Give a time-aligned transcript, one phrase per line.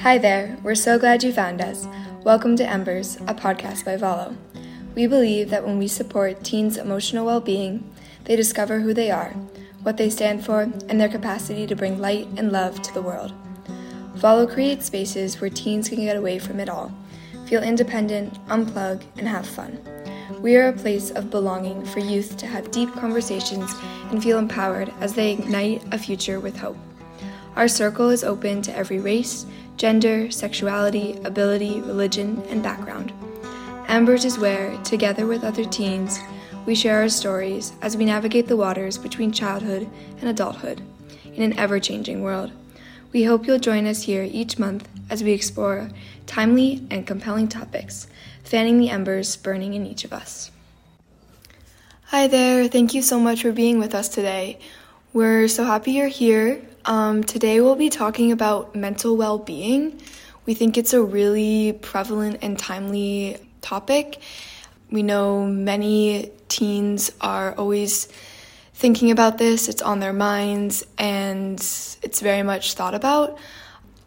[0.00, 1.86] Hi there, we're so glad you found us.
[2.24, 4.34] Welcome to Embers, a podcast by Valo.
[4.94, 7.84] We believe that when we support teens' emotional well being,
[8.24, 9.32] they discover who they are,
[9.82, 13.34] what they stand for, and their capacity to bring light and love to the world.
[14.14, 16.94] Valo creates spaces where teens can get away from it all,
[17.44, 19.78] feel independent, unplug, and have fun.
[20.40, 23.70] We are a place of belonging for youth to have deep conversations
[24.10, 26.78] and feel empowered as they ignite a future with hope.
[27.56, 29.44] Our circle is open to every race,
[29.80, 33.10] gender, sexuality, ability, religion, and background.
[33.88, 36.18] Embers is where, together with other teens,
[36.66, 39.88] we share our stories as we navigate the waters between childhood
[40.20, 40.82] and adulthood
[41.32, 42.52] in an ever changing world.
[43.10, 45.88] We hope you'll join us here each month as we explore
[46.26, 48.06] timely and compelling topics,
[48.44, 50.50] fanning the embers burning in each of us.
[52.08, 54.58] Hi there, thank you so much for being with us today.
[55.14, 56.60] We're so happy you're here.
[56.86, 60.00] Um, today we'll be talking about mental well being.
[60.46, 64.20] We think it's a really prevalent and timely topic.
[64.90, 68.08] We know many teens are always
[68.72, 73.38] thinking about this, it's on their minds, and it's very much thought about.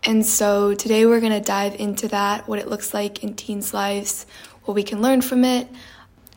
[0.03, 3.73] And so today we're going to dive into that, what it looks like in teens'
[3.73, 4.25] lives,
[4.63, 5.67] what we can learn from it.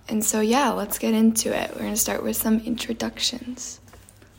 [0.09, 1.71] And so, yeah, let's get into it.
[1.73, 3.81] We're going to start with some introductions.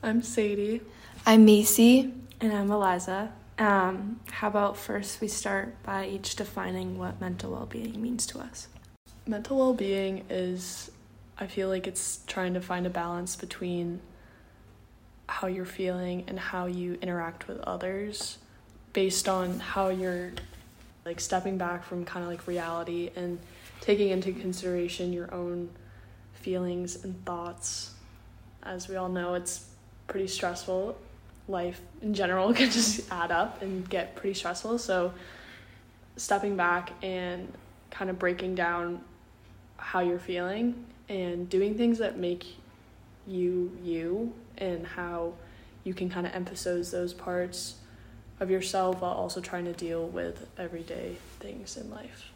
[0.03, 0.81] I'm Sadie.
[1.28, 2.14] I'm Macy.
[2.39, 3.33] And I'm Eliza.
[3.59, 8.39] Um, how about first we start by each defining what mental well being means to
[8.39, 8.69] us?
[9.25, 10.89] Mental well being is,
[11.38, 14.00] I feel like it's trying to find a balance between
[15.28, 18.38] how you're feeling and how you interact with others
[18.94, 20.31] based on how you're
[21.03, 23.38] like stepping back from kind of like reality and
[23.81, 25.72] taking into consideration your own
[26.36, 27.91] feelings and thoughts.
[28.64, 29.66] As we all know, it's
[30.08, 30.97] pretty stressful.
[31.48, 34.80] Life in general can just add up and get pretty stressful.
[34.80, 35.14] So,
[36.16, 37.52] stepping back and
[37.92, 39.02] kind of breaking down
[39.78, 42.46] how you're feeling and doing things that make
[43.25, 45.34] you you and how
[45.84, 47.75] you can kind of emphasize those parts
[48.40, 52.31] of yourself while also trying to deal with everyday things in life.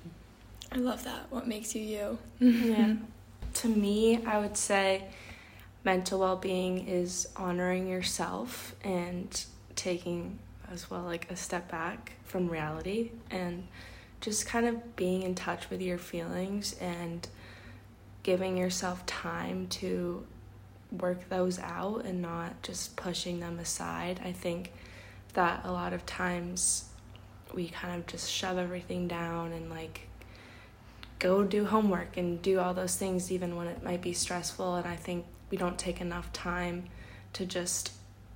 [0.72, 1.26] I love that.
[1.30, 2.18] What makes you you?
[2.40, 2.96] yeah.
[3.56, 5.04] To me, I would say
[5.84, 10.38] mental well being is honoring yourself and taking
[10.72, 13.68] as well like a step back from reality and
[14.22, 17.28] just kind of being in touch with your feelings and
[18.24, 20.26] giving yourself time to
[20.92, 24.20] work those out and not just pushing them aside.
[24.24, 24.72] I think
[25.34, 26.86] that a lot of times
[27.54, 30.08] we kind of just shove everything down and like
[31.20, 34.88] go do homework and do all those things even when it might be stressful and
[34.88, 36.86] I think we don't take enough time
[37.34, 37.92] to just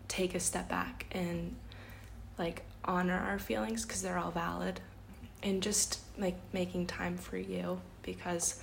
[0.08, 1.56] take a step back and
[2.38, 4.82] like honor our feelings because they're all valid.
[5.42, 8.60] And just like making time for you because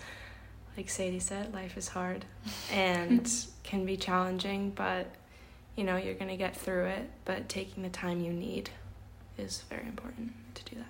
[0.76, 2.24] like Sadie said life is hard
[2.72, 3.30] and
[3.62, 5.06] can be challenging but
[5.76, 7.10] you know you're going to get through it.
[7.24, 8.70] But taking the time you need
[9.38, 10.86] is very important to do that.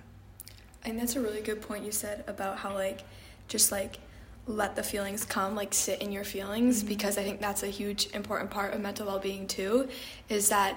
[0.83, 3.03] Think that's a really good point you said about how like
[3.47, 3.99] just like
[4.47, 6.88] let the feelings come like sit in your feelings mm-hmm.
[6.88, 9.88] because i think that's a huge important part of mental well-being too
[10.28, 10.76] is that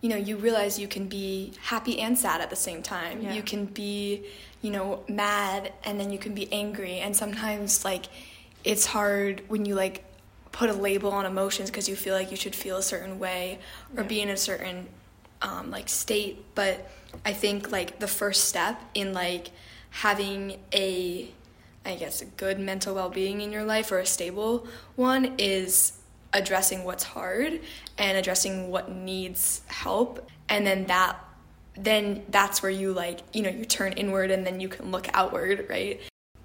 [0.00, 3.34] you know you realize you can be happy and sad at the same time yeah.
[3.34, 4.24] you can be
[4.62, 8.06] you know mad and then you can be angry and sometimes like
[8.62, 10.04] it's hard when you like
[10.52, 13.58] put a label on emotions because you feel like you should feel a certain way
[13.96, 14.08] or yeah.
[14.08, 14.86] be in a certain
[15.42, 16.90] um, like state but
[17.24, 19.50] i think like the first step in like
[19.90, 21.28] having a
[21.84, 25.92] I guess, a good mental well being in your life or a stable one is
[26.32, 27.60] addressing what's hard
[27.98, 30.28] and addressing what needs help.
[30.48, 31.18] And then that,
[31.74, 35.08] then that's where you like, you know, you turn inward and then you can look
[35.14, 36.00] outward, right?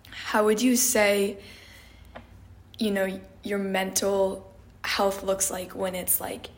[0.09, 1.37] How would you say,
[2.79, 4.51] you know, your mental
[4.83, 6.49] health looks like when it's like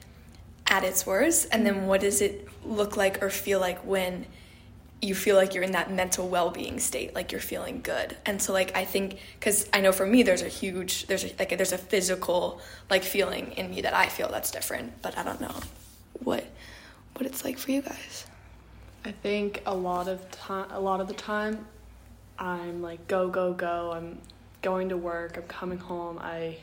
[0.68, 1.48] at its worst?
[1.52, 4.26] And then what does it look like or feel like when
[5.02, 8.18] you feel like you're in that mental well-being state like you're feeling good.
[8.26, 11.32] And so like i think because i know for me there's a huge there's a,
[11.38, 15.24] like there's a physical like feeling in me that i feel that's different but i
[15.24, 15.56] don't know
[16.24, 16.46] what
[17.14, 18.26] what it's like for you guys.
[19.06, 21.66] I think a lot of time a lot of the time
[22.40, 23.92] i'm like go go go.
[23.94, 24.20] I'm
[24.64, 25.38] going to work.
[25.38, 26.18] I'm coming home.
[26.20, 26.58] I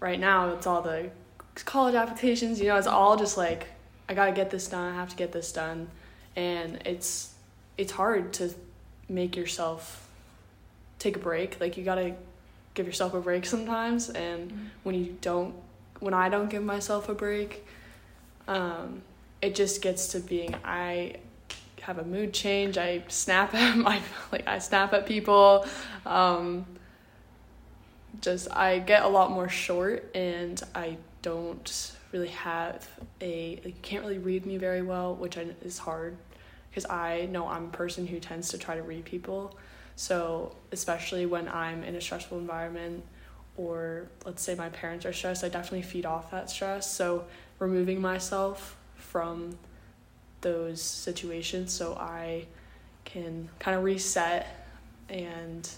[0.00, 1.10] right now it's all the
[1.64, 3.66] college applications you know it's all just like
[4.08, 4.92] i gotta get this done.
[4.92, 5.88] I have to get this done
[6.36, 7.34] and it's
[7.76, 8.52] it's hard to
[9.08, 10.08] make yourself
[10.98, 12.14] take a break like you got to
[12.74, 14.66] give yourself a break sometimes and mm-hmm.
[14.82, 15.54] when you don't
[16.00, 17.66] when I don't give myself a break
[18.48, 19.02] um,
[19.40, 21.16] it just gets to being I
[21.82, 22.78] have a mood change.
[22.78, 24.00] I snap at my
[24.30, 25.66] like I snap at people.
[26.06, 26.66] Um,
[28.20, 32.86] just I get a lot more short and I don't really have
[33.20, 36.16] a like, you can't really read me very well, which is hard
[36.70, 39.56] because I know I'm a person who tends to try to read people.
[39.96, 43.04] So, especially when I'm in a stressful environment
[43.56, 46.90] or let's say my parents are stressed, I definitely feed off that stress.
[46.90, 47.24] So,
[47.58, 49.58] removing myself from
[50.40, 52.46] those situations so I
[53.04, 54.46] can kind of reset
[55.08, 55.68] and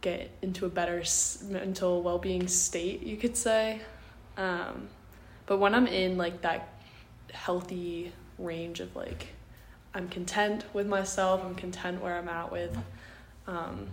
[0.00, 1.02] get into a better
[1.44, 3.80] mental well-being state, you could say.
[4.36, 4.88] Um,
[5.50, 6.68] but when I'm in like that
[7.32, 9.26] healthy range of like
[9.92, 12.78] I'm content with myself, I'm content where I'm at with
[13.48, 13.88] um,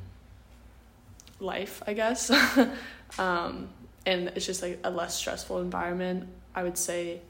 [1.39, 2.29] life, I guess.
[3.17, 3.69] um,
[4.05, 6.27] and it's just like a less stressful environment.
[6.53, 7.21] I would say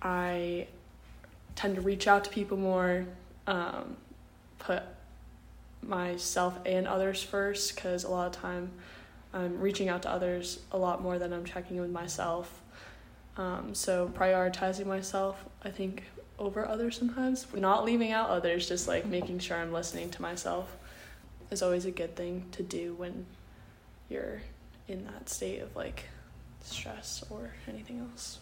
[0.00, 0.68] I
[1.56, 3.04] tend to reach out to people more,
[3.48, 3.96] um,
[4.60, 4.84] put
[5.82, 8.70] myself and others first because a lot of time
[9.34, 12.61] I'm reaching out to others a lot more than I'm checking in with myself.
[13.36, 16.04] Um, so prioritizing myself, I think,
[16.38, 17.46] over others sometimes.
[17.54, 20.76] Not leaving out others, just like making sure I'm listening to myself
[21.50, 23.26] is always a good thing to do when
[24.08, 24.42] you're
[24.88, 26.04] in that state of like
[26.60, 28.38] stress or anything else.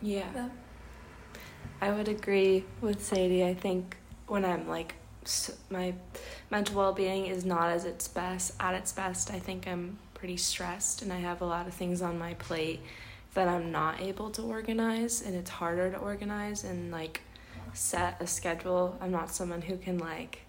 [0.00, 0.26] Yeah.
[0.34, 0.48] yeah.
[1.80, 3.44] I would agree with Sadie.
[3.44, 3.96] I think
[4.26, 4.94] when I'm like
[5.68, 5.92] my
[6.50, 11.02] mental well-being is not as its best at its best, I think I'm pretty stressed
[11.02, 12.80] and I have a lot of things on my plate
[13.34, 17.22] that I'm not able to organize and it's harder to organize and like
[17.72, 18.96] set a schedule.
[19.00, 20.42] I'm not someone who can like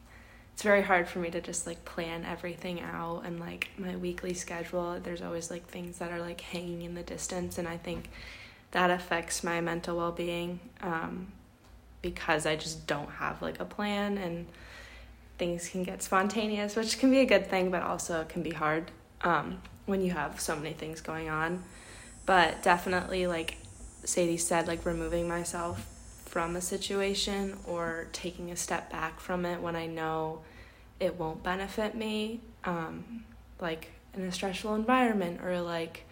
[0.54, 4.34] it's very hard for me to just like plan everything out and like my weekly
[4.34, 5.00] schedule.
[5.02, 8.10] There's always like things that are like hanging in the distance and I think
[8.72, 11.32] that affects my mental well-being um,
[12.02, 14.46] because I just don't have like a plan and
[15.38, 18.92] things can get spontaneous, which can be a good thing, but also can be hard
[19.22, 21.64] um, when you have so many things going on.
[22.30, 23.58] But definitely, like
[24.04, 25.88] Sadie said, like removing myself
[26.26, 30.42] from a situation or taking a step back from it when I know
[31.00, 33.24] it won't benefit me, um,
[33.60, 36.04] like in a stressful environment or like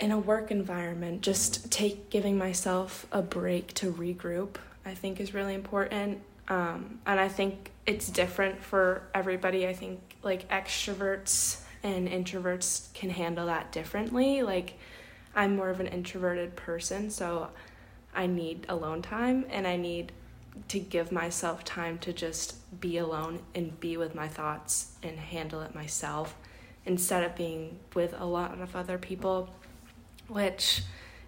[0.00, 5.32] in a work environment, just take giving myself a break to regroup, I think is
[5.32, 6.20] really important.
[6.48, 9.66] Um, and I think it's different for everybody.
[9.66, 14.42] I think like extroverts and introverts can handle that differently.
[14.42, 14.78] Like,
[15.36, 17.50] I'm more of an introverted person, so
[18.14, 20.12] I need alone time and I need
[20.68, 25.60] to give myself time to just be alone and be with my thoughts and handle
[25.62, 26.36] it myself
[26.86, 29.50] instead of being with a lot of other people
[30.28, 30.82] which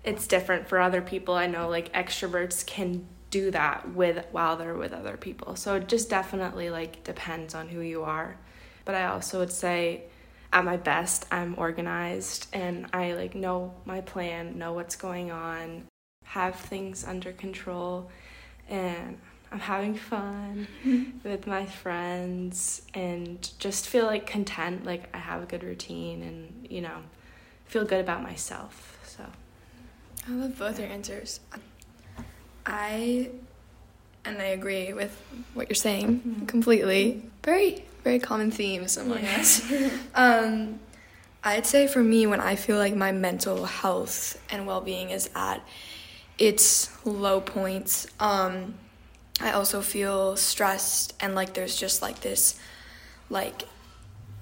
[0.05, 1.35] it's different for other people.
[1.35, 5.57] I know like extroverts can do that with while they're with other people.
[5.57, 8.37] So it just definitely like depends on who you are.
[8.85, 10.05] But I also would say
[10.57, 15.85] at my best, I'm organized and I like know my plan, know what's going on,
[16.25, 18.11] have things under control
[18.71, 19.19] and
[19.53, 20.67] I'm having fun
[21.25, 26.67] with my friends and just feel like content, like I have a good routine and,
[26.71, 27.01] you know,
[27.67, 28.99] feel good about myself.
[29.05, 29.27] So
[30.27, 31.41] I love both your answers.
[32.65, 33.29] I
[34.25, 35.21] and I agree with
[35.53, 36.47] what you're saying mm-hmm.
[36.47, 37.25] completely.
[37.45, 39.37] Very very common themes among yeah.
[39.41, 39.73] us.
[40.15, 40.79] um,
[41.43, 45.61] I'd say for me when I feel like my mental health and well-being is at
[46.39, 48.75] its low points, um,
[49.41, 52.61] I also feel stressed and like there's just like this
[53.29, 53.65] like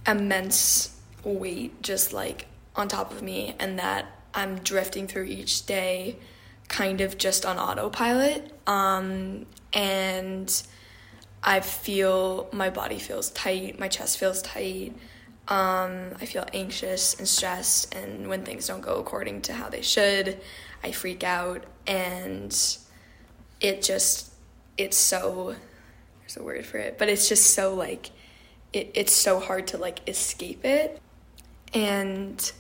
[0.07, 0.95] immense
[1.25, 4.05] weight just like on top of me and that
[4.35, 6.19] I'm drifting through each day
[6.69, 8.53] kind of just on autopilot.
[8.67, 10.63] Um, and
[11.45, 14.95] I feel my body feels tight, my chest feels tight.
[15.47, 19.83] Um, I feel anxious and stressed, and when things don't go according to how they
[19.83, 20.41] should,
[20.83, 22.57] I freak out, and
[23.61, 24.33] it just,
[24.79, 25.55] it's so,
[26.21, 28.11] there's a word for it, but it's just so like,
[28.73, 31.01] it, it's so hard to like escape it.
[31.75, 32.53] And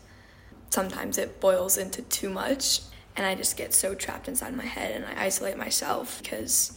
[0.70, 2.80] sometimes it boils into too much
[3.16, 6.76] and I just get so trapped inside my head and I isolate myself because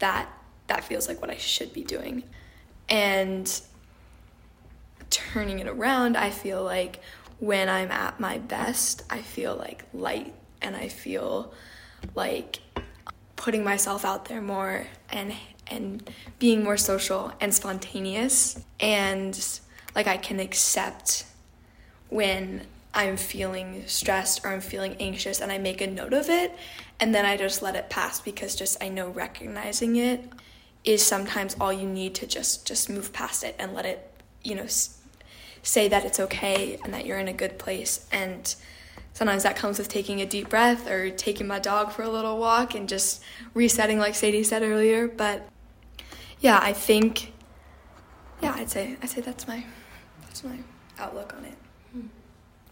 [0.00, 0.28] that
[0.68, 2.22] that feels like what I should be doing.
[2.88, 3.60] And
[5.10, 7.00] turning it around, I feel like
[7.40, 11.52] when I'm at my best, I feel like light and I feel
[12.14, 12.60] like
[13.36, 15.32] putting myself out there more and
[15.70, 19.60] and being more social and spontaneous and
[19.94, 21.24] like I can accept
[22.08, 22.62] when
[22.94, 26.56] I'm feeling stressed or I'm feeling anxious and I make a note of it
[26.98, 30.24] and then I just let it pass because just I know recognizing it
[30.88, 34.10] is sometimes all you need to just just move past it and let it,
[34.42, 34.98] you know, s-
[35.62, 38.06] say that it's okay and that you're in a good place.
[38.10, 38.54] And
[39.12, 42.38] sometimes that comes with taking a deep breath or taking my dog for a little
[42.38, 45.46] walk and just resetting like Sadie said earlier, but
[46.40, 47.32] yeah, I think
[48.40, 49.64] yeah, I'd say I'd say that's my
[50.22, 50.58] that's my
[50.98, 51.58] outlook on it.
[51.92, 52.06] Hmm.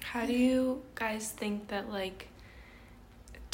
[0.02, 2.28] How do you guys think that like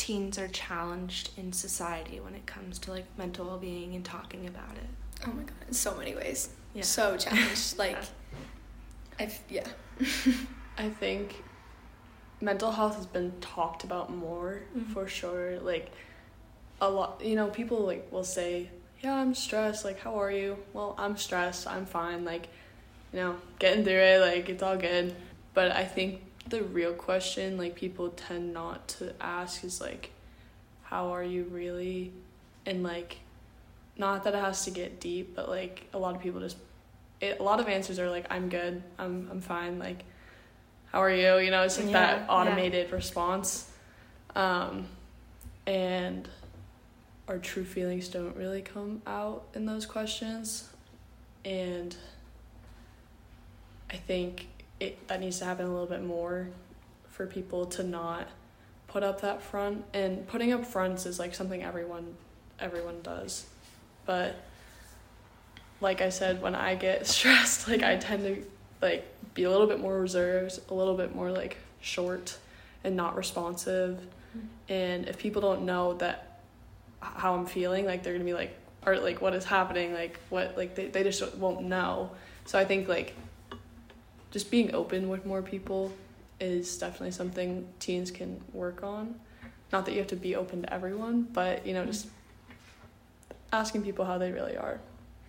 [0.03, 4.77] teens are challenged in society when it comes to like mental well-being and talking about
[4.77, 4.89] it?
[5.25, 6.49] Oh my god, in so many ways.
[6.75, 6.83] Yeah.
[6.83, 7.79] So challenged.
[7.85, 7.99] like
[9.21, 9.69] I've yeah.
[10.77, 11.45] I think
[12.41, 14.93] mental health has been talked about more Mhm.
[14.93, 15.61] for sure.
[15.61, 15.93] Like
[16.81, 18.71] a lot, you know, people like will say,
[19.03, 21.69] "Yeah, I'm stressed." Like, "How are you?" "Well, I'm stressed.
[21.69, 22.49] I'm fine." Like,
[23.13, 24.21] you know, getting through it.
[24.21, 25.15] Like, it's all good.
[25.55, 30.11] But I think the real question, like, people tend not to ask is like,
[30.85, 32.13] "How are you really?"
[32.67, 33.19] And like,
[33.97, 36.57] not that it has to get deep, but like a lot of people just,
[37.21, 38.83] it, a lot of answers are like, "I'm good.
[38.99, 40.05] I'm I'm fine." Like
[40.91, 42.27] how are you you know it's like Yeah, that yeah.
[42.29, 43.71] automated response
[44.37, 44.87] um,
[45.67, 46.29] and
[47.29, 50.69] our true feelings don't really come out in those questions
[51.45, 51.97] and
[53.91, 54.49] i think
[54.83, 56.49] it that needs to happen a little bit more
[57.09, 58.29] for people to not
[58.89, 62.15] put up that front and putting up fronts is like something everyone
[62.61, 63.47] everyone does
[64.05, 64.35] but
[65.81, 68.45] like i said when i get stressed like i tend to
[68.83, 72.37] like be a little bit more reserved, a little bit more like short
[72.85, 73.99] and not responsive.
[74.37, 74.47] Mm-hmm.
[74.69, 76.41] And if people don't know that
[77.01, 80.57] how I'm feeling, like they're gonna be like, or like what is happening, like what,
[80.57, 82.11] like they, they just won't know.
[82.45, 83.15] So I think like
[84.33, 85.93] just being open with more people
[86.41, 89.15] is definitely something teens can work on.
[89.73, 92.09] Not that you have to be open to everyone, but you know, just
[93.53, 94.81] asking people how they really are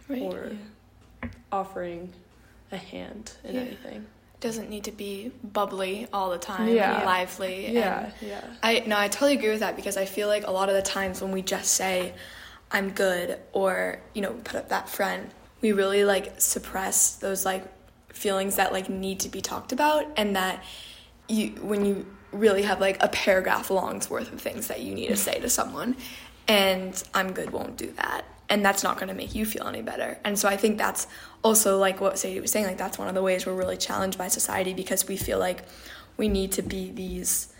[0.10, 0.51] or
[1.51, 2.12] offering
[2.72, 3.62] a hand in Yeah.
[3.62, 4.05] anything.
[4.39, 6.95] Doesn't need to be bubbly all the time, Yeah.
[6.98, 7.65] and lively.
[7.67, 8.41] and Yeah, yeah.
[8.62, 10.81] I no, I totally agree with that because I feel like a lot of the
[10.81, 12.13] times when we just say
[12.72, 15.31] I'm good or, you know, put up that front,
[15.62, 17.63] we really like suppress those like
[18.13, 20.63] feelings that like need to be talked about and that
[21.27, 25.08] you when you really have like a paragraph long's worth of things that you need
[25.08, 25.96] to say to someone
[26.48, 28.25] and I'm good won't do that.
[28.50, 30.20] And that's not going to make you feel any better.
[30.24, 31.08] And so I think that's
[31.43, 34.17] also like what Sadie was saying like that's one of the ways we're really challenged
[34.17, 35.63] by society because we feel like
[36.17, 37.53] we need to be these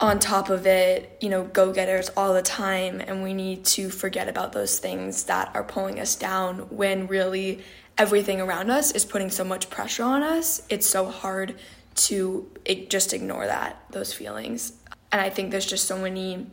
[0.00, 3.90] on top of it, you know, go getters all the time, and we need to
[3.90, 7.64] forget about those things that are pulling us down when really
[7.98, 10.62] everything around us is putting so much pressure on us.
[10.68, 11.56] It's so hard
[11.96, 12.48] to
[12.88, 14.72] just ignore that, those feelings.
[15.10, 16.46] And I think there's just so many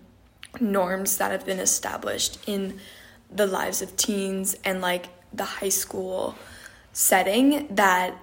[0.59, 2.79] norms that have been established in
[3.29, 6.35] the lives of teens and like the high school
[6.93, 8.15] setting that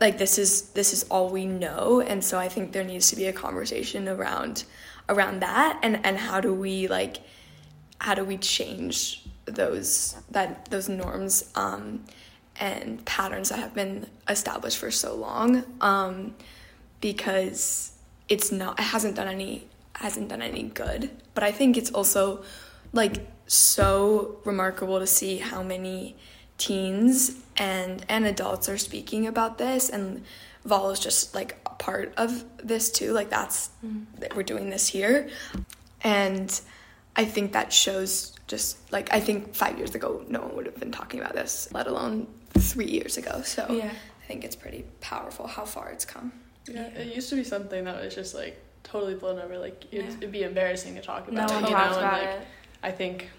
[0.00, 3.16] like this is this is all we know and so i think there needs to
[3.16, 4.64] be a conversation around
[5.08, 7.18] around that and and how do we like
[8.00, 12.04] how do we change those that those norms um
[12.62, 16.32] and patterns that have been established for so long um
[17.00, 17.90] because
[18.28, 19.66] it's not it hasn't done any
[19.96, 21.10] hasn't done any good.
[21.34, 22.44] But i think it's also
[22.92, 26.16] like so remarkable to see how many
[26.56, 29.88] teens and and adults are speaking about this.
[29.88, 30.24] And
[30.66, 33.12] Valo is just like a part of this too.
[33.12, 33.70] Like that's
[34.20, 35.28] that we're doing this here.
[36.02, 36.48] And
[37.16, 40.78] I think that shows just like I think 5 years ago no one would have
[40.78, 42.26] been talking about this let alone
[42.62, 43.90] 3 years ago so Yeah.
[44.22, 46.32] I think it's pretty powerful how far it's come
[46.68, 49.58] Yeah, it used to be something that was just like totally blown over.
[49.58, 50.16] Like it'd, Yeah.
[50.18, 51.50] it'd be embarrassing to talk No about.
[51.54, 52.46] one you talks know, about and like it.
[52.84, 53.30] I think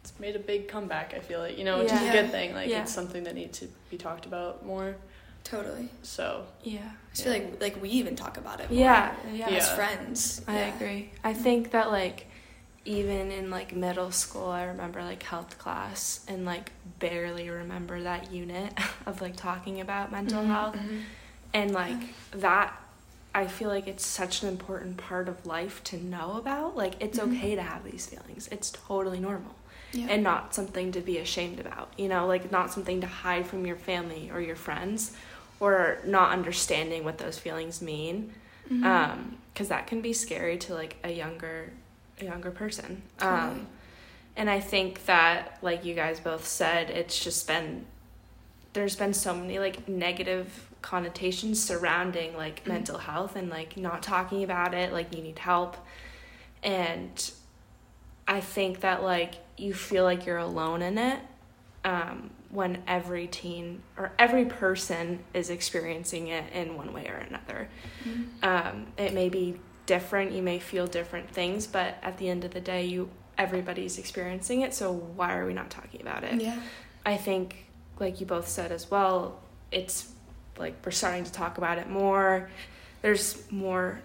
[0.00, 1.14] it's made a big comeback.
[1.14, 2.54] I feel like you know, which is a good thing.
[2.54, 2.82] Like Yeah.
[2.82, 4.96] it's something that needs to be talked about more.
[5.44, 6.80] totally So Yeah.
[7.12, 9.14] I feel like like we even talk about it more Yeah.
[9.32, 9.48] Yeah.
[9.48, 9.56] Yeah.
[9.56, 10.74] as friends I Yeah.
[10.74, 11.10] agree.
[11.24, 12.25] I think that like
[12.86, 18.30] even in like middle school, I remember like health class and like barely remember that
[18.32, 18.72] unit
[19.06, 21.02] of like talking about mental Mhm, health mhm.
[21.52, 21.98] and like
[22.30, 22.72] that
[23.34, 26.74] I feel like it's such an important part of life to know about.
[26.76, 27.36] Like it's Mhm.
[27.36, 28.48] okay to have these feelings.
[28.50, 29.54] It's totally normal.
[29.92, 30.08] Yeah.
[30.10, 33.64] and not something to be ashamed about you know like not something to hide from
[33.64, 35.12] your family or your friends
[35.60, 38.34] or not understanding what those feelings mean
[38.70, 38.84] Mhm.
[38.84, 41.72] um because that can be scary to like a younger
[42.20, 43.40] a younger person Totally.
[43.40, 43.66] um
[44.36, 47.86] and i think that like you guys both said it's just been
[48.72, 52.74] there's been so many like negative connotations surrounding like mm-hmm.
[52.74, 55.76] mental health and like not talking about it like you need help
[56.62, 57.32] and
[58.28, 61.18] i think that like you feel like you're alone in it
[61.84, 67.68] um, when every teen or every person is experiencing it in one way or another
[68.04, 68.24] mm-hmm.
[68.42, 72.52] um, it may be different you may feel different things but at the end of
[72.52, 76.40] the day you everybody's experiencing it so why are we not talking about it?
[76.40, 76.60] Yeah.
[77.04, 77.66] I think
[77.98, 79.40] like you both said as well
[79.70, 80.10] it's
[80.58, 82.48] like we're starting to talk about it more.
[83.02, 84.00] There's more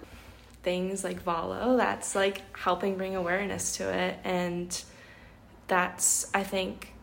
[0.64, 4.84] things like valo that's like helping bring awareness to it and
[5.68, 6.94] that's i think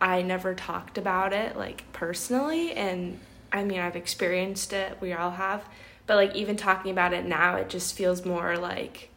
[0.00, 3.20] i never talked about it like personally and
[3.52, 5.62] i mean i've experienced it we all have
[6.06, 9.10] but like even talking about it now it just feels more like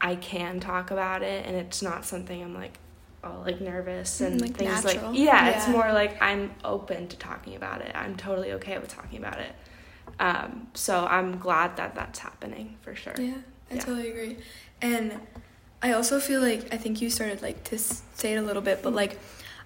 [0.00, 2.78] i can talk about it and it's not something i'm like
[3.22, 5.10] all like nervous and like things natural.
[5.10, 7.92] like yeah, yeah, it's more like i'm open to talking about it.
[7.94, 9.52] I'm totally okay with talking about it.
[10.18, 13.14] Um, so i'm glad that that's happening for sure.
[13.18, 13.34] Yeah
[13.70, 13.80] i yeah.
[13.80, 14.36] totally agree.
[14.80, 15.20] And
[15.82, 18.82] i also feel like i think you started like to say it a little bit
[18.82, 19.18] but like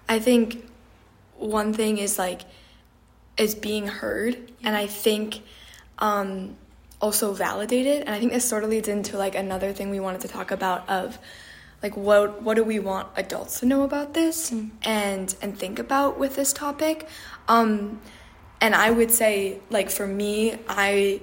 [0.07, 0.69] i think
[1.37, 2.41] one thing is like
[3.37, 4.51] is being heard.
[4.63, 5.41] And i think
[5.99, 6.55] um
[7.01, 10.21] also validated and i think this sort of leads into like another thing we wanted
[10.21, 11.17] to talk about of
[11.83, 14.69] like what what do we want adults to know about this mm.
[14.83, 17.07] and and think about with this topic
[17.47, 17.99] um
[18.61, 21.21] and i would say like for me i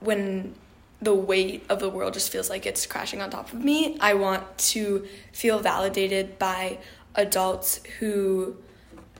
[0.00, 0.54] when
[1.02, 4.14] the weight of the world just feels like it's crashing on top of me i
[4.14, 6.78] want to feel validated by
[7.14, 8.56] adults who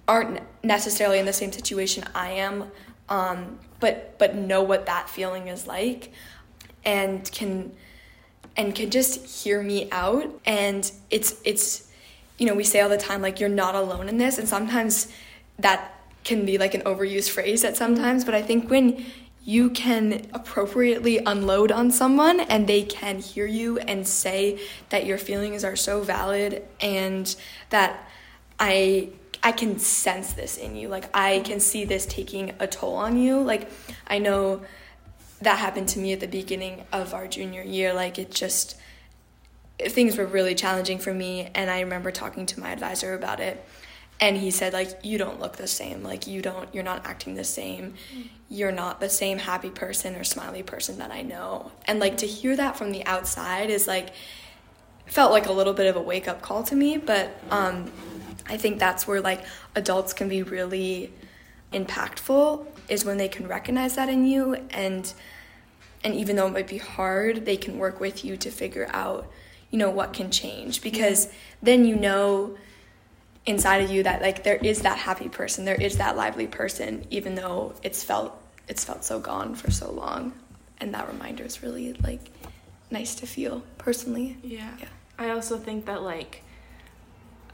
[0.09, 2.71] aren't necessarily in the same situation i am
[3.11, 6.12] um, but but know what that feeling is like
[6.85, 7.73] and can
[8.57, 10.40] and can just hear me out.
[10.45, 11.90] And it's it's
[12.38, 14.38] you know we say all the time like you're not alone in this.
[14.38, 15.12] And sometimes
[15.59, 18.25] that can be like an overused phrase at sometimes.
[18.25, 19.05] But i think when
[19.43, 25.17] you can appropriately unload on someone and they can hear you and say that your
[25.17, 27.35] feelings are so valid and
[27.71, 28.07] that
[28.59, 29.09] i
[29.42, 30.88] i can sense this in you.
[30.88, 33.41] Like i can see this taking a toll on you.
[33.41, 33.71] Like
[34.06, 34.62] i know
[35.43, 37.93] that happened to me at the beginning of our junior year.
[37.93, 38.76] Like it just
[39.78, 43.65] things were really challenging for me and I remember talking to my advisor about it
[44.21, 46.02] and he said like you don't look the same.
[46.02, 47.95] Like you don't you're not acting the same.
[48.49, 51.73] You're not the same happy person or smiley person that I know.
[51.86, 54.10] And like to hear that from the outside is like
[55.06, 57.91] felt like a little bit of a wake up call to me but um
[58.50, 61.13] I think that's where like adults can be really
[61.73, 65.13] impactful is when they can recognize that in you and
[66.02, 69.30] and even though it might be hard they can work with you to figure out
[69.71, 70.82] you know what can change.
[70.82, 71.28] Because
[71.63, 72.56] then you know
[73.47, 77.06] inside of you that like there is that happy person there is that lively person
[77.08, 78.36] even though it's felt
[78.69, 80.32] it's felt so gone for so long.
[80.78, 82.30] And that reminder is really like
[82.91, 84.36] nice to feel personally.
[84.43, 84.89] Yeah, yeah.
[85.19, 86.43] i also think that like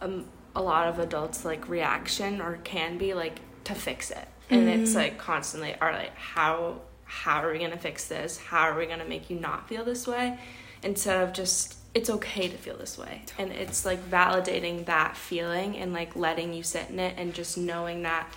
[0.01, 4.27] um, a lot of adults like reaction or can be like to fix it.
[4.51, 4.83] And mm-hmm.
[4.83, 8.37] it's like constantly are like how how are we going to fix this?
[8.37, 10.39] How are we going to make you not feel this way?
[10.83, 13.23] Instead of just it's okay to feel this way.
[13.39, 17.57] And it's like validating that feeling and like letting you sit in it and just
[17.57, 18.31] knowing that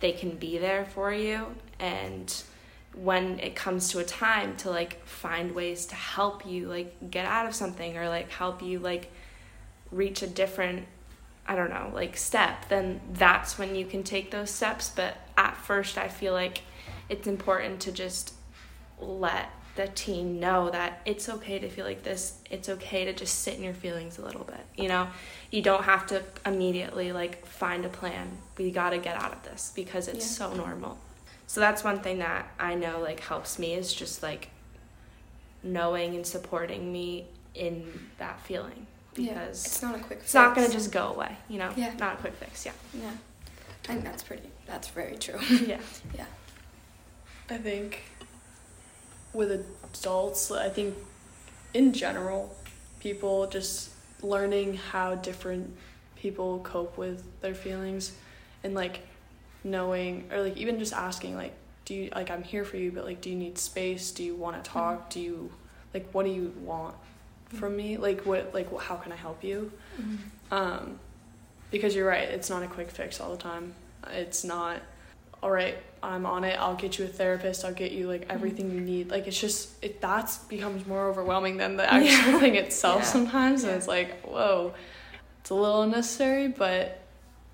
[0.00, 1.46] they can be there for you.
[1.78, 2.34] And
[2.94, 7.26] when it comes to a time to like find ways to help you like get
[7.26, 9.10] out of something or like help you like
[9.90, 10.86] reach a different
[11.48, 14.90] I don't know, like step, then that's when you can take those steps.
[14.94, 16.62] But at first, I feel like
[17.08, 18.34] it's important to just
[18.98, 22.38] let the teen know that it's okay to feel like this.
[22.50, 24.64] It's okay to just sit in your feelings a little bit.
[24.76, 25.08] You know,
[25.50, 28.38] you don't have to immediately like find a plan.
[28.58, 30.48] We got to get out of this because it's yeah.
[30.48, 30.98] so normal.
[31.46, 34.48] So that's one thing that I know like helps me is just like
[35.62, 40.18] knowing and supporting me in that feeling because yeah, it's not a quick.
[40.20, 40.24] Fix.
[40.24, 41.72] It's not gonna just go away, you know.
[41.76, 41.94] Yeah.
[41.98, 42.66] Not a quick fix.
[42.66, 42.72] Yeah.
[42.94, 43.10] Yeah.
[43.84, 44.50] I think that's pretty.
[44.66, 45.40] That's very true.
[45.66, 45.80] yeah.
[46.14, 46.26] Yeah.
[47.48, 48.02] I think
[49.32, 50.94] with adults, I think
[51.72, 52.54] in general,
[53.00, 53.90] people just
[54.22, 55.76] learning how different
[56.16, 58.12] people cope with their feelings
[58.64, 59.00] and like
[59.62, 61.52] knowing or like even just asking like
[61.84, 64.34] do you like I'm here for you but like do you need space do you
[64.34, 65.08] want to talk mm-hmm.
[65.10, 65.52] do you
[65.92, 66.94] like what do you want
[67.48, 70.54] from me like what like how can i help you mm-hmm.
[70.54, 70.98] um
[71.70, 73.74] because you're right it's not a quick fix all the time
[74.12, 74.80] it's not
[75.42, 78.32] all right i'm on it i'll get you a therapist i'll get you like mm-hmm.
[78.32, 78.78] everything mm-hmm.
[78.78, 82.40] you need like it's just it that's becomes more overwhelming than the actual yeah.
[82.40, 83.04] thing itself yeah.
[83.04, 83.70] sometimes yeah.
[83.70, 84.74] and it's like whoa
[85.40, 87.00] it's a little unnecessary but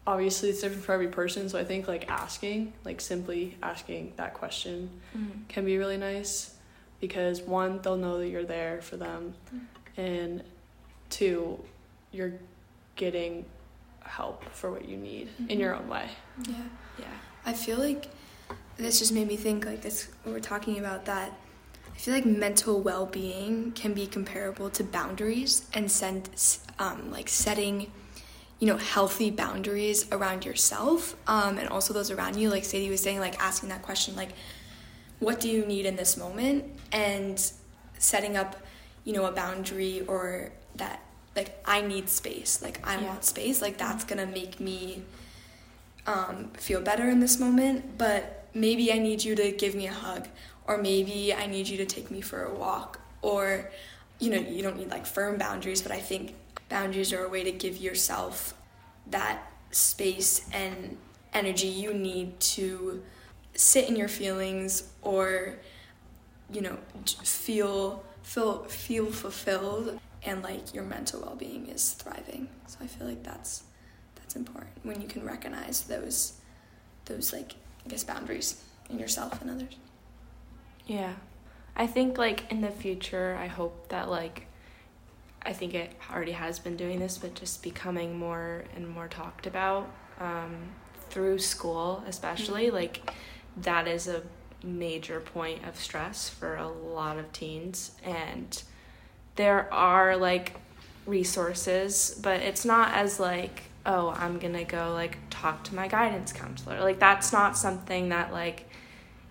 [0.06, 4.34] obviously it's different for every person so i think like asking like simply asking that
[4.34, 5.46] question Mm.
[5.48, 6.54] can be really nice
[7.00, 9.34] because one they'll know that you're there for them
[9.96, 10.42] and
[11.10, 11.62] two
[12.12, 12.32] you're
[12.96, 13.44] getting
[14.00, 16.08] help for what you need in your own way
[16.46, 16.54] Yeah.
[16.98, 17.06] Yeah.
[17.44, 18.08] I feel like
[18.76, 21.32] this just made me think like this we're talking about that.
[21.94, 26.30] I feel like mental well-being can be comparable to boundaries and send
[26.78, 27.92] um, like setting,
[28.58, 32.48] you know, healthy boundaries around yourself um, and also those around you.
[32.48, 34.30] Like Sadie was saying, like asking that question, like,
[35.18, 37.52] what do you need in this moment, and
[37.98, 38.56] setting up,
[39.04, 41.00] you know, a boundary or that
[41.34, 43.06] like I need space, like I Yeah.
[43.08, 45.02] want space, like that's gonna make me
[46.06, 49.92] um, feel better in this moment, but maybe I need you to give me a
[49.92, 50.28] hug,
[50.66, 53.70] or maybe I need you to take me for a walk, or
[54.18, 56.34] you know, you don't need like firm boundaries, but I think
[56.68, 58.54] boundaries are a way to give yourself
[59.10, 60.96] that space and
[61.34, 63.02] energy you need to
[63.54, 65.56] sit in your feelings or
[66.52, 66.76] you know
[67.24, 73.22] feel feel feel fulfilled and like your mental well-being is thriving so i feel like
[73.22, 73.64] that's
[74.16, 76.34] that's important when you can recognize those
[77.06, 77.52] those like
[77.84, 79.76] i guess boundaries in yourself and others
[80.86, 81.14] Yeah.
[81.74, 84.46] I think like in the future I hope that like
[85.44, 89.46] I think it already has been doing this but just becoming more and more talked
[89.46, 89.88] about
[90.20, 90.54] um,
[91.08, 92.72] through school especially Mhm.
[92.74, 93.10] like
[93.56, 94.22] that is a
[94.64, 97.92] major point of stress for a lot of teens.
[98.04, 98.62] And
[99.36, 100.54] there are like
[101.06, 106.32] resources but it's not as like oh i'm gonna go like talk to my guidance
[106.32, 106.80] counselor.
[106.80, 108.68] Like that's not something that like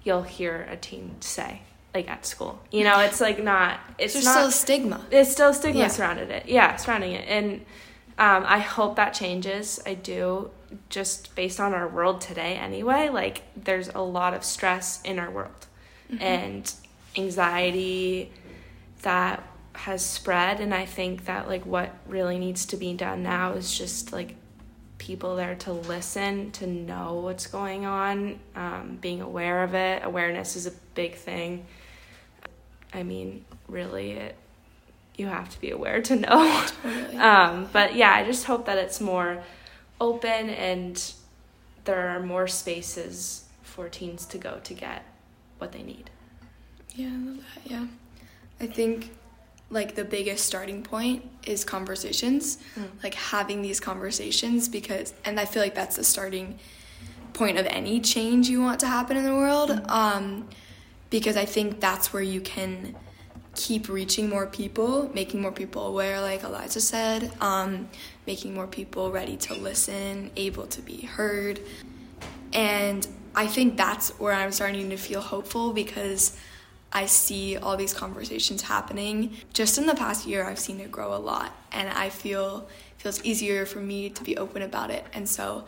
[0.04, 1.62] you'll hear a teen say
[1.94, 2.60] like at school.
[2.72, 5.06] You know it's like not it's there's not still stigma.
[5.12, 5.88] it's still stigma Yeah.
[5.88, 6.46] surrounded it.
[6.48, 7.26] Yeah surrounding it.
[7.28, 7.62] And
[8.18, 9.80] um, i hope that changes.
[9.86, 10.50] I do
[10.90, 15.30] just based on our world today anyway like there's a lot of stress in our
[15.30, 15.68] world.
[16.20, 16.74] And
[17.18, 18.32] anxiety
[19.04, 19.42] that
[19.74, 23.78] has spread and i think that like what really needs to be done now is
[23.78, 24.36] just like
[25.02, 30.06] people there to listen to know what's going on um, being aware of it.
[30.06, 31.66] Awareness is a big thing.
[32.94, 34.36] I mean really it
[35.18, 36.66] you have to be aware to know.
[36.84, 37.18] Totally.
[37.18, 39.42] um, but yeah i just hope that it's more
[40.02, 41.14] open and
[41.86, 45.06] there are more spaces for teens to go to get
[45.60, 46.10] what they need
[46.96, 47.72] Yeah, I love that.
[47.72, 47.86] Yeah.
[48.60, 49.12] I think
[49.70, 52.90] like the biggest starting point is conversations, Mm.
[53.04, 56.60] like having these conversations because and I feel like that's the starting
[57.34, 59.70] point of any change you want to happen in the world.
[59.88, 60.50] Um
[61.10, 62.96] because I think that's where you can
[63.56, 67.90] keep reaching more people, making more people aware like Eliza said, um
[68.28, 71.60] making more people ready to listen, able to be heard.
[72.54, 76.38] And I think that's where I'm starting to feel hopeful because
[76.94, 79.38] I see all these conversations happening.
[79.54, 83.24] Just in the past year, I've seen it grow a lot, and I feel feels
[83.24, 85.06] easier for me to be open about it.
[85.14, 85.64] And so,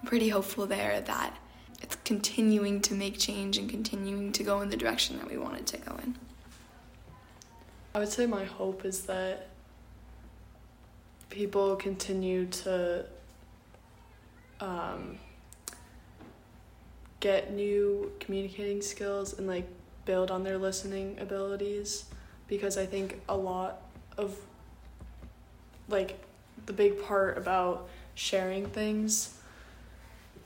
[0.00, 1.34] I'm pretty hopeful there that
[1.82, 5.66] it's continuing to make change and continuing to go in the direction that we wanted
[5.68, 6.14] to go in.
[7.96, 9.46] I would say my hope is that
[11.30, 13.06] people continue to
[14.60, 15.18] um,
[17.20, 19.66] get new communicating skills and like
[20.04, 22.04] build on their listening abilities
[22.48, 23.80] because I think a lot
[24.18, 24.36] of
[25.88, 26.18] like
[26.66, 29.38] the big part about sharing things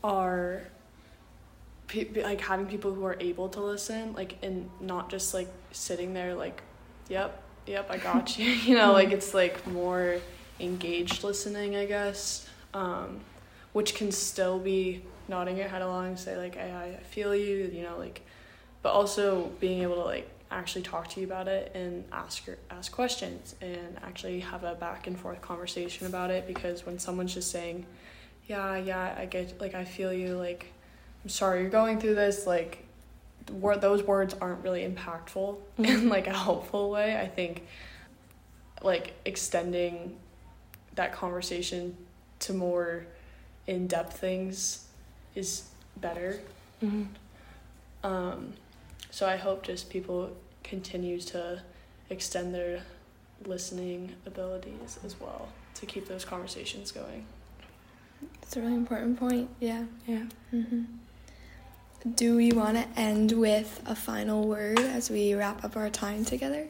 [0.04, 0.62] are
[1.88, 6.14] pe- like having people who are able to listen like and not just like sitting
[6.14, 6.62] there like
[7.10, 8.46] yep yep i got you.
[8.66, 10.16] You know like it's like more
[10.58, 13.20] engaged listening i guess um,
[13.72, 17.82] which can still be nodding your head along say like I, I feel you you
[17.82, 18.22] know like
[18.82, 22.58] but also being able to like actually talk to you about it and ask your
[22.70, 27.34] ask questions and actually have a back and forth conversation about it because when someone's
[27.34, 27.86] just saying
[28.48, 30.72] yeah yeah i get like i feel you like
[31.22, 32.84] i'm sorry you're going through this like
[33.50, 37.66] word those words aren't really impactful in like a helpful way i think
[38.82, 40.16] like extending
[40.94, 41.96] that conversation
[42.38, 43.04] to more
[43.66, 44.86] in-depth things
[45.34, 45.68] is
[46.00, 46.40] better
[46.82, 47.04] mm-hmm.
[48.04, 48.54] um,
[49.10, 50.30] so I hope just people
[50.62, 51.60] continue to
[52.08, 52.82] extend their
[53.44, 57.26] listening abilities as well to keep those conversations going.
[58.42, 59.48] It's a really important point.
[59.58, 59.84] Yeah.
[60.06, 60.84] yeah hmm
[62.08, 66.24] Do we want to end with a final word as we wrap up our time
[66.24, 66.66] together?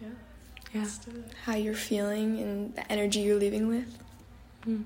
[0.00, 0.08] Yeah.
[0.74, 1.32] yeah Let's do it.
[1.44, 3.96] How you're feeling and the energy you're leaving with?
[4.66, 4.82] Mm.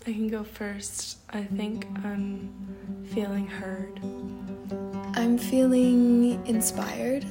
[0.00, 1.18] I can go first.
[1.30, 4.00] I think I'm feeling heard.
[5.14, 7.24] I'm feeling inspired.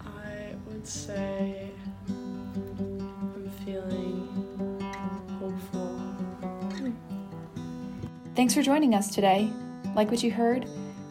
[0.00, 1.70] I would say
[8.38, 9.50] Thanks for joining us today.
[9.96, 10.64] Like what you heard?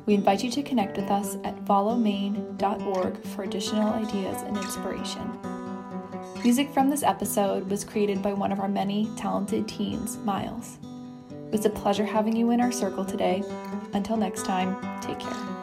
[0.05, 5.37] We invite you to connect with us at followmaine.org for additional ideas and inspiration.
[6.41, 10.77] Music from this episode was created by one of our many talented teens, Miles.
[11.29, 13.43] It was a pleasure having you in our circle today.
[13.91, 15.56] Until next time, take care.